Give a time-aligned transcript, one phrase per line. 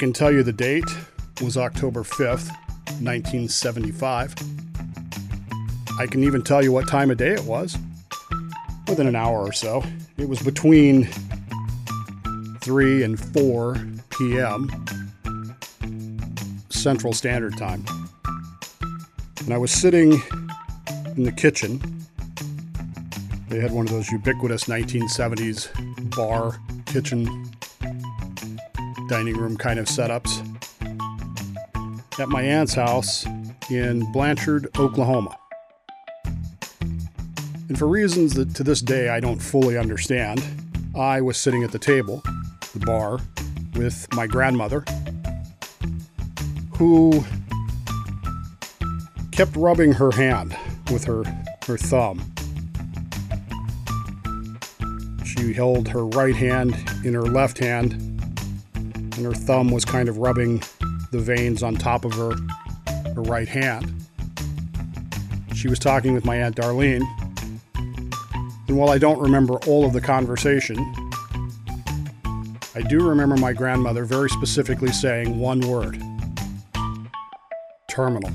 [0.00, 0.88] can tell you the date
[1.42, 2.48] was October 5th,
[3.02, 4.34] 1975.
[5.98, 7.76] I can even tell you what time of day it was
[8.88, 9.84] within an hour or so.
[10.16, 11.06] It was between
[12.62, 13.76] 3 and 4
[14.08, 14.86] p.m.
[16.70, 17.84] Central Standard Time.
[19.44, 20.12] And I was sitting
[21.14, 21.78] in the kitchen.
[23.50, 27.50] They had one of those ubiquitous 1970s bar kitchen
[29.10, 30.30] dining room kind of setups
[32.20, 33.26] at my aunt's house
[33.68, 35.36] in Blanchard, Oklahoma.
[37.68, 40.40] And for reasons that to this day I don't fully understand,
[40.96, 42.22] I was sitting at the table,
[42.72, 43.18] the bar,
[43.74, 44.84] with my grandmother,
[46.74, 47.24] who
[49.32, 50.56] kept rubbing her hand
[50.92, 51.24] with her,
[51.66, 52.32] her thumb.
[55.24, 58.09] She held her right hand in her left hand,
[59.20, 60.62] and her thumb was kind of rubbing
[61.10, 62.34] the veins on top of her,
[63.14, 63.92] her right hand.
[65.54, 67.04] She was talking with my Aunt Darlene,
[68.66, 70.78] and while I don't remember all of the conversation,
[72.74, 76.02] I do remember my grandmother very specifically saying one word
[77.90, 78.32] terminal.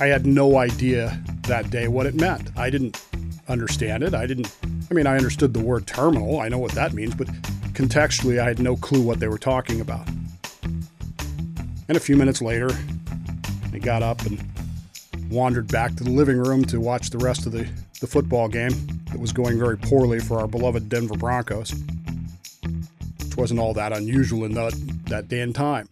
[0.00, 2.50] I had no idea that day what it meant.
[2.56, 3.02] I didn't
[3.46, 4.14] understand it.
[4.14, 4.50] I didn't,
[4.92, 6.40] I mean, I understood the word terminal.
[6.40, 7.26] I know what that means, but
[7.72, 10.06] contextually, I had no clue what they were talking about.
[11.88, 12.68] And a few minutes later,
[13.72, 14.38] I got up and
[15.30, 17.66] wandered back to the living room to watch the rest of the,
[18.02, 18.74] the football game
[19.06, 21.72] that was going very poorly for our beloved Denver Broncos,
[23.24, 24.74] which wasn't all that unusual in that,
[25.06, 25.88] that day and time.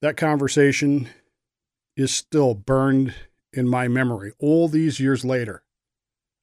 [0.00, 1.10] That conversation
[1.94, 3.12] is still burned
[3.52, 4.32] in my memory.
[4.38, 5.62] All these years later,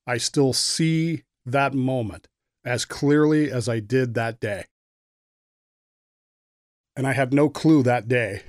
[0.08, 2.30] I still see that moment
[2.64, 4.66] as clearly as I did that day.
[6.96, 8.42] And I had no clue that day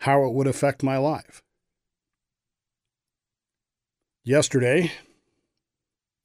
[0.00, 1.42] how it would affect my life.
[4.24, 4.90] Yesterday,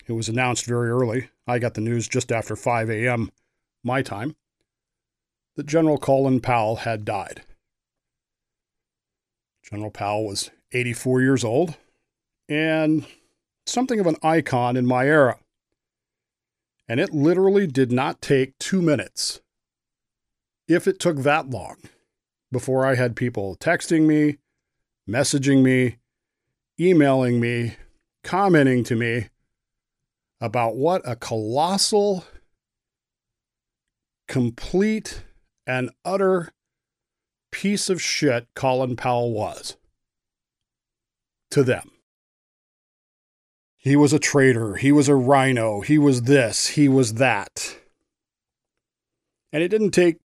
[0.08, 1.30] it was announced very early.
[1.46, 3.30] I got the news just after 5 a.m.
[3.84, 4.36] my time
[5.56, 7.42] that General Colin Powell had died.
[9.70, 11.76] General Powell was 84 years old
[12.50, 13.06] and
[13.70, 15.40] something of an icon in my era.
[16.88, 19.42] And it literally did not take two minutes,
[20.68, 21.78] if it took that long,
[22.52, 24.38] before I had people texting me,
[25.10, 25.98] messaging me,
[26.80, 27.76] emailing me,
[28.24, 29.28] commenting to me
[30.40, 32.26] about what a colossal,
[34.28, 35.24] complete,
[35.66, 36.52] and utter
[37.52, 39.78] piece of shit Colin Powell was
[41.52, 41.90] to them.
[43.88, 44.76] He was a traitor.
[44.76, 45.82] He was a RINO.
[45.82, 46.68] He was this.
[46.68, 47.78] He was that.
[49.54, 50.18] And it didn't take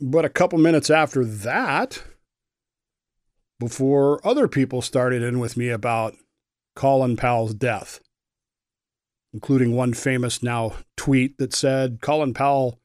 [0.00, 2.02] but a couple minutes after that
[3.58, 6.14] before other people started in with me about
[6.76, 8.00] Colin Powell's death,
[9.32, 12.78] including one famous now tweet that said Colin Powell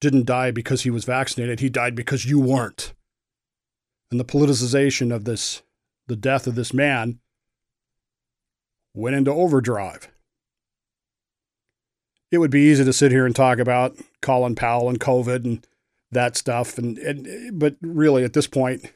[0.00, 1.60] didn't die because he was vaccinated.
[1.60, 2.92] He died because you weren't.
[4.10, 5.62] And the politicization of this,
[6.06, 7.18] the death of this man,
[8.94, 10.08] went into overdrive.
[12.30, 15.66] It would be easy to sit here and talk about Colin Powell and COVID and
[16.10, 18.92] that stuff, and, and but really at this point,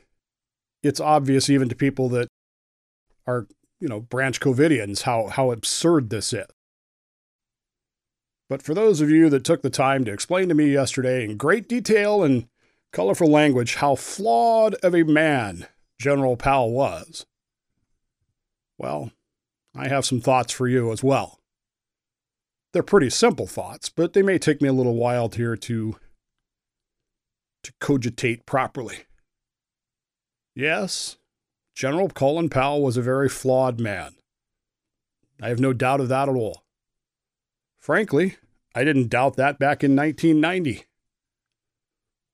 [0.83, 2.29] it's obvious even to people that
[3.27, 3.47] are
[3.81, 6.47] you know branch COVIDians how how absurd this is.
[8.49, 11.39] But for those of you that took the time to explain to me yesterday in
[11.39, 12.49] great detail and
[12.93, 15.67] colorful language how flawed of a man
[15.99, 17.25] General Powell was,
[18.77, 19.11] well,
[19.75, 21.39] I have some thoughts for you as well.
[22.73, 25.97] They're pretty simple thoughts, but they may take me a little while here to
[27.63, 29.05] to cogitate properly.
[30.55, 31.17] Yes,
[31.75, 34.15] General Colin Powell was a very flawed man.
[35.41, 36.65] I have no doubt of that at all.
[37.79, 38.37] Frankly,
[38.75, 40.85] I didn't doubt that back in 1990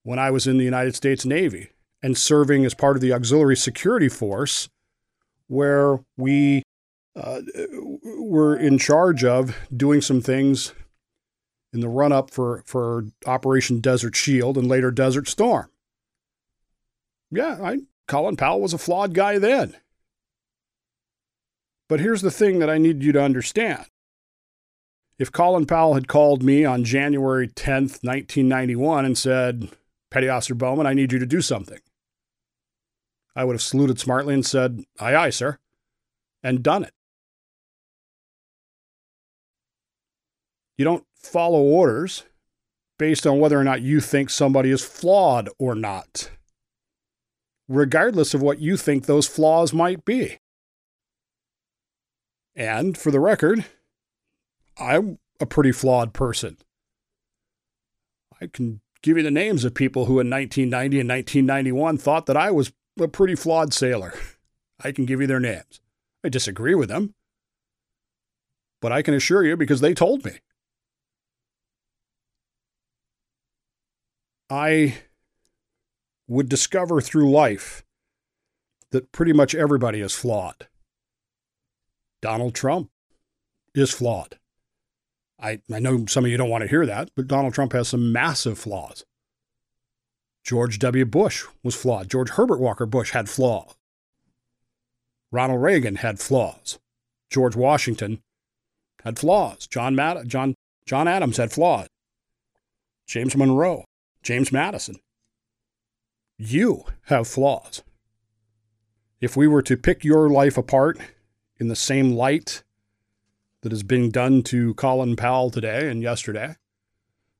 [0.02, 1.70] when I was in the United States Navy
[2.02, 4.68] and serving as part of the Auxiliary Security Force,
[5.46, 6.62] where we
[7.18, 7.40] uh,
[8.04, 10.72] were in charge of doing some things
[11.72, 15.68] in the run up for, for Operation Desert Shield and later Desert Storm.
[17.30, 19.76] Yeah, I, Colin Powell was a flawed guy then.
[21.88, 23.86] But here's the thing that I need you to understand.
[25.18, 29.70] If Colin Powell had called me on January 10th, 1991, and said,
[30.10, 31.80] Petty Officer Bowman, I need you to do something,
[33.34, 35.58] I would have saluted smartly and said, Aye, aye, sir,
[36.42, 36.92] and done it.
[40.78, 42.22] You don't follow orders
[42.98, 46.30] based on whether or not you think somebody is flawed or not,
[47.68, 50.38] regardless of what you think those flaws might be.
[52.54, 53.64] And for the record,
[54.78, 56.58] I'm a pretty flawed person.
[58.40, 62.36] I can give you the names of people who in 1990 and 1991 thought that
[62.36, 64.14] I was a pretty flawed sailor.
[64.82, 65.80] I can give you their names.
[66.24, 67.14] I disagree with them,
[68.80, 70.38] but I can assure you because they told me.
[74.50, 74.98] I
[76.26, 77.84] would discover through life
[78.90, 80.68] that pretty much everybody is flawed.
[82.20, 82.90] Donald Trump
[83.74, 84.38] is flawed.
[85.40, 87.88] I, I know some of you don't want to hear that, but Donald Trump has
[87.88, 89.04] some massive flaws.
[90.44, 91.04] George W.
[91.04, 92.08] Bush was flawed.
[92.08, 93.74] George Herbert Walker Bush had flaws.
[95.30, 96.78] Ronald Reagan had flaws.
[97.30, 98.22] George Washington
[99.04, 99.66] had flaws.
[99.66, 100.54] John, Mad- John,
[100.86, 101.86] John Adams had flaws.
[103.06, 103.84] James Monroe,
[104.28, 104.96] James Madison.
[106.36, 107.82] You have flaws.
[109.22, 110.98] If we were to pick your life apart
[111.58, 112.62] in the same light
[113.62, 116.56] that is being done to Colin Powell today and yesterday,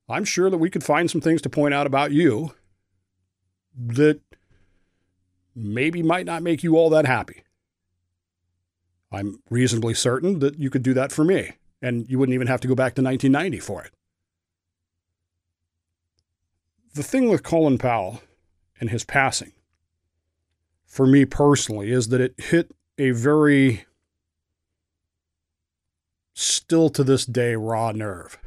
[0.09, 2.55] I'm sure that we could find some things to point out about you
[3.77, 4.21] that
[5.55, 7.43] maybe might not make you all that happy.
[9.11, 11.51] I'm reasonably certain that you could do that for me,
[11.83, 13.93] and you wouldn't even have to go back to 1990 for it.
[16.93, 18.21] The thing with Colin Powell
[18.79, 19.53] and his passing,
[20.85, 23.85] for me personally, is that it hit a very
[26.33, 28.37] still to this day raw nerve.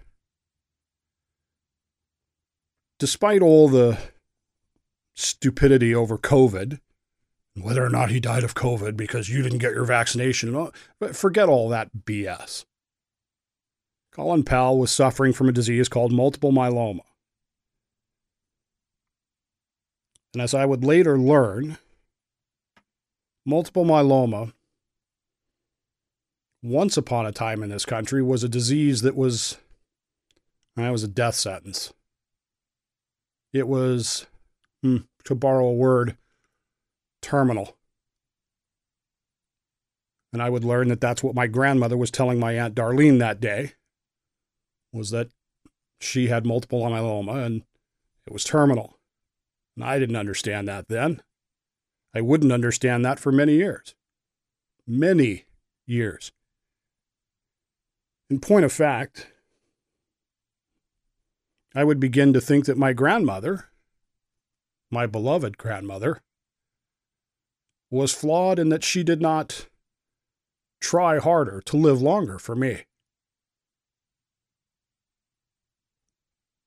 [2.99, 3.99] Despite all the
[5.15, 6.81] stupidity over COVID,
[7.55, 11.49] whether or not he died of COVID because you didn't get your vaccination, but forget
[11.49, 12.65] all that BS.
[14.11, 17.01] Colin Powell was suffering from a disease called multiple myeloma.
[20.33, 21.79] And as I would later learn,
[23.45, 24.53] multiple myeloma
[26.63, 29.59] once upon a time in this country was a disease that was
[30.77, 31.93] that was a death sentence.
[33.53, 34.27] It was,
[34.83, 36.17] hmm, to borrow a word,
[37.21, 37.77] terminal.
[40.33, 43.39] And I would learn that that's what my grandmother was telling my aunt Darlene that
[43.39, 43.73] day,
[44.93, 45.29] was that
[46.01, 47.65] she had multiple myeloma and
[48.27, 48.99] it was terminal.
[49.81, 51.23] I didn't understand that then.
[52.15, 53.95] I wouldn't understand that for many years.
[54.87, 55.45] Many
[55.87, 56.33] years.
[58.29, 59.29] In point of fact,
[61.75, 63.67] I would begin to think that my grandmother,
[64.91, 66.21] my beloved grandmother,
[67.91, 69.69] was flawed in that she did not
[70.81, 72.83] try harder to live longer for me.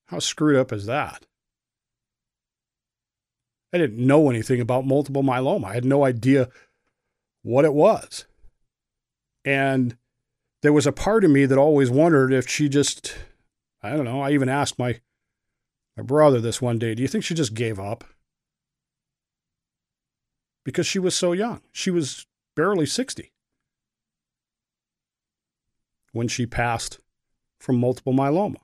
[0.07, 1.25] How screwed up is that?
[3.75, 5.65] I didn't know anything about multiple myeloma.
[5.65, 6.47] I had no idea
[7.43, 8.25] what it was.
[9.43, 9.97] And
[10.61, 13.17] there was a part of me that always wondered if she just,
[13.83, 15.01] I don't know, I even asked my,
[15.97, 18.05] my brother this one day, do you think she just gave up?
[20.63, 21.59] Because she was so young.
[21.73, 23.33] She was barely 60
[26.13, 26.99] when she passed
[27.59, 28.61] from multiple myeloma.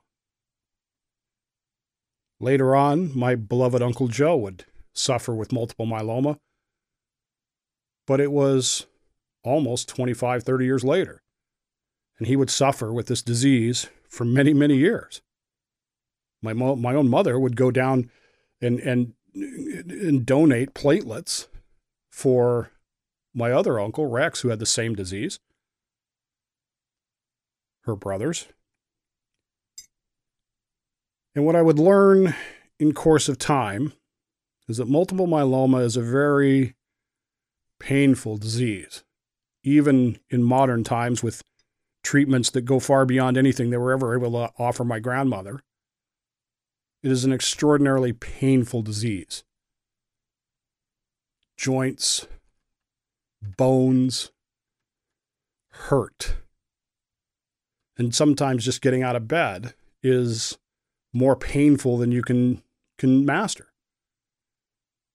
[2.40, 6.38] Later on, my beloved Uncle Joe would suffer with multiple myeloma,
[8.06, 8.86] but it was
[9.44, 11.22] almost 25, 30 years later
[12.22, 15.22] and he would suffer with this disease for many, many years.
[16.40, 18.10] My, mo- my own mother would go down
[18.60, 21.48] and, and, and donate platelets
[22.12, 22.70] for
[23.34, 25.40] my other uncle, Rex, who had the same disease,
[27.86, 28.46] her brothers.
[31.34, 32.36] And what I would learn
[32.78, 33.94] in course of time
[34.72, 36.74] is that multiple myeloma is a very
[37.78, 39.04] painful disease,
[39.62, 41.42] even in modern times with
[42.02, 45.60] treatments that go far beyond anything they were ever able to offer my grandmother.
[47.02, 49.44] It is an extraordinarily painful disease.
[51.58, 52.26] Joints,
[53.42, 54.32] bones
[55.68, 56.36] hurt.
[57.98, 60.56] And sometimes just getting out of bed is
[61.12, 62.62] more painful than you can,
[62.96, 63.71] can master,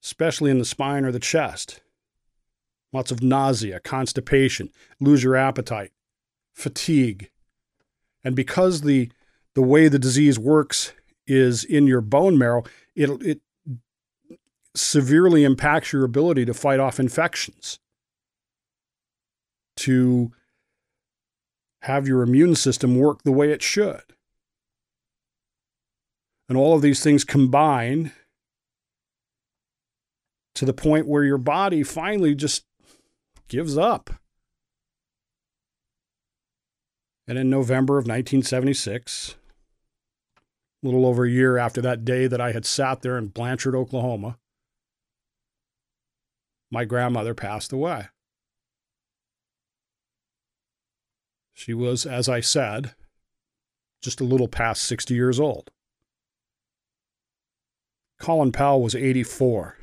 [0.08, 1.82] especially in the spine or the chest.
[2.94, 4.70] Lots of nausea, constipation,
[5.02, 5.92] lose your appetite,
[6.54, 7.30] fatigue.
[8.24, 9.12] And because the
[9.54, 10.94] the way the disease works
[11.26, 12.64] is in your bone marrow,
[12.96, 13.42] it it
[14.74, 17.78] severely impacts your ability to fight off infections.
[19.76, 20.32] To
[21.82, 24.04] have your immune system work the way it should.
[26.48, 28.14] And all of these things combine
[30.58, 32.66] to the point where your body finally just
[33.48, 34.10] gives up.
[37.28, 39.36] And in November of 1976,
[40.36, 40.42] a
[40.82, 44.40] little over a year after that day that I had sat there in Blanchard, Oklahoma,
[46.72, 48.08] my grandmother passed away.
[51.54, 52.96] She was, as I said,
[54.02, 55.70] just a little past 60 years old.
[58.20, 59.78] Colin Powell was 84.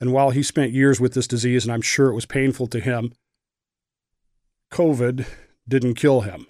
[0.00, 2.80] And while he spent years with this disease, and I'm sure it was painful to
[2.80, 3.12] him,
[4.72, 5.26] COVID
[5.66, 6.46] didn't kill him.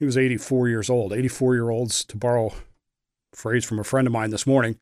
[0.00, 1.12] He was 84 years old.
[1.12, 4.78] 84 year olds, to borrow a phrase from a friend of mine this morning,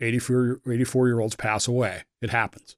[0.00, 2.04] 84, 84 year olds pass away.
[2.22, 2.76] It happens.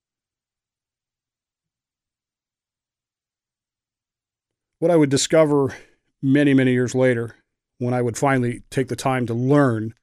[4.78, 5.74] What I would discover
[6.22, 7.36] many, many years later,
[7.78, 9.94] when I would finally take the time to learn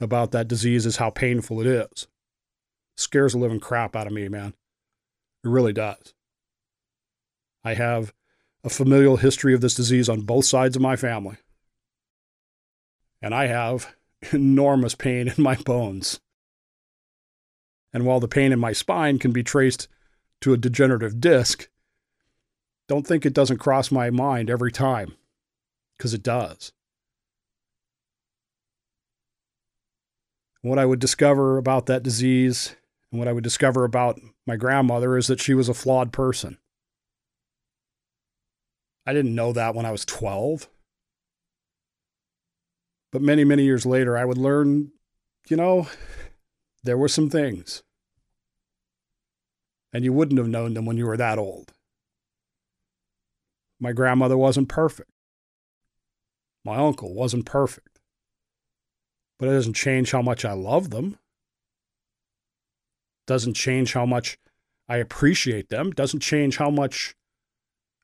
[0.00, 2.08] about that disease, is how painful it is.
[2.98, 4.54] Scares the living crap out of me, man.
[5.44, 6.14] It really does.
[7.62, 8.12] I have
[8.64, 11.36] a familial history of this disease on both sides of my family.
[13.22, 13.94] And I have
[14.32, 16.18] enormous pain in my bones.
[17.92, 19.86] And while the pain in my spine can be traced
[20.40, 21.68] to a degenerative disc,
[22.88, 25.14] don't think it doesn't cross my mind every time,
[25.96, 26.72] because it does.
[30.62, 32.74] What I would discover about that disease
[33.10, 36.58] and what I would discover about my grandmother is that she was a flawed person.
[39.06, 40.68] I didn't know that when I was 12.
[43.10, 44.92] But many, many years later, I would learn,
[45.48, 45.88] you know,
[46.84, 47.82] there were some things.
[49.94, 51.72] And you wouldn't have known them when you were that old.
[53.80, 55.10] My grandmother wasn't perfect.
[56.64, 57.98] My uncle wasn't perfect.
[59.38, 61.18] But it doesn't change how much I love them.
[63.28, 64.38] Doesn't change how much
[64.88, 65.90] I appreciate them.
[65.90, 67.14] Doesn't change how much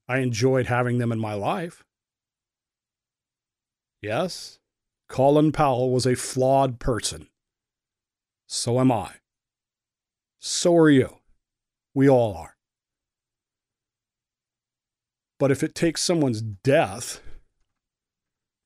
[0.07, 1.83] I enjoyed having them in my life.
[4.03, 4.59] Yes,
[5.09, 7.29] Colin Powell was a flawed person.
[8.47, 9.13] So am I.
[10.41, 11.17] So are you.
[11.95, 12.57] We all are.
[15.39, 17.23] But if it takes someone's death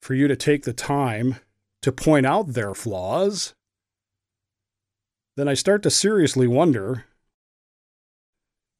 [0.03, 1.37] for you to take the time
[1.83, 3.55] to point out their flaws,
[5.39, 7.05] then I start to seriously wonder.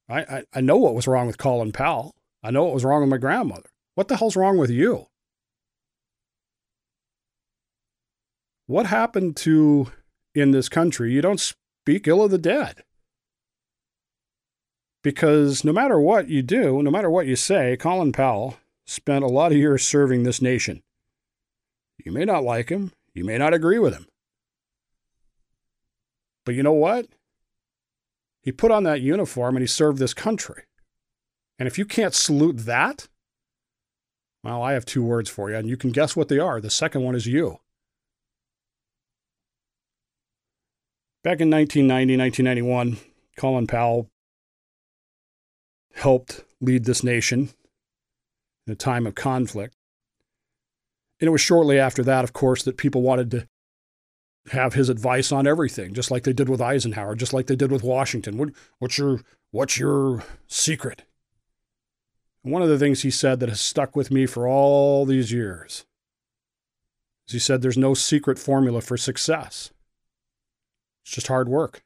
[0.09, 2.17] I, I, I know what was wrong with Colin Powell.
[2.43, 3.71] I know what was wrong with my grandmother.
[3.95, 5.07] What the hell's wrong with you?
[8.67, 9.93] What happened to
[10.35, 11.13] in this country?
[11.13, 12.83] You don't speak ill of the dead.
[15.05, 19.29] Because no matter what you do, no matter what you say, Colin Powell spent a
[19.29, 20.83] lot of years serving this nation.
[22.05, 24.09] You may not like him, you may not agree with him.
[26.49, 27.09] But you know what?
[28.41, 30.63] He put on that uniform and he served this country.
[31.59, 33.07] And if you can't salute that,
[34.43, 36.59] well, I have two words for you, and you can guess what they are.
[36.59, 37.59] The second one is you.
[41.23, 42.97] Back in 1990, 1991,
[43.37, 44.09] Colin Powell
[45.97, 47.51] helped lead this nation
[48.67, 49.75] in a time of conflict.
[51.21, 53.49] And it was shortly after that, of course, that people wanted to
[54.51, 57.71] have his advice on everything, just like they did with Eisenhower, just like they did
[57.71, 58.37] with Washington.
[58.37, 61.05] What, what's your what's your secret?
[62.43, 65.85] one of the things he said that has stuck with me for all these years
[67.27, 69.71] is he said there's no secret formula for success.
[71.05, 71.83] It's just hard work.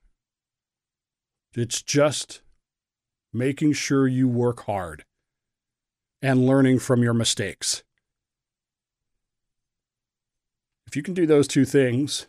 [1.55, 2.43] It's just
[3.33, 5.05] making sure you work hard
[6.21, 7.83] and learning from your mistakes.
[10.87, 12.27] If you can do those two things,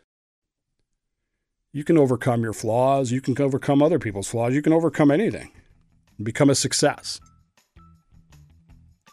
[1.73, 5.51] you can overcome your flaws, you can overcome other people's flaws, you can overcome anything
[6.17, 7.19] and become a success.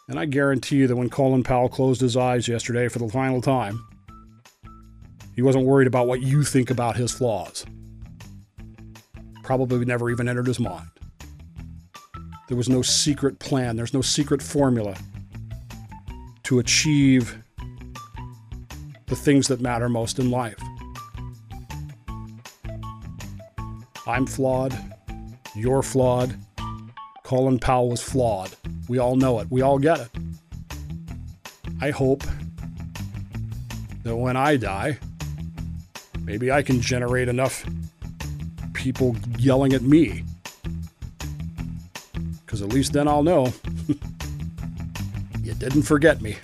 [0.07, 3.41] And I guarantee you that when Colin Powell closed his eyes yesterday for the final
[3.41, 3.83] time,
[5.35, 7.65] he wasn't worried about what you think about his flaws.
[9.43, 10.89] Probably never even entered his mind.
[12.47, 14.95] There was no secret plan, there's no secret formula
[16.43, 17.37] to achieve
[19.07, 20.61] the things that matter most in life.
[24.11, 24.77] I'm flawed.
[25.55, 26.35] You're flawed.
[27.23, 28.53] Colin Powell was flawed.
[28.89, 29.47] We all know it.
[29.49, 30.09] We all get it.
[31.79, 32.25] I hope
[34.03, 34.99] that when I die,
[36.19, 37.65] maybe I can generate enough
[38.73, 40.25] people yelling at me.
[42.45, 43.53] Because at least then I'll know
[45.41, 46.35] you didn't forget me.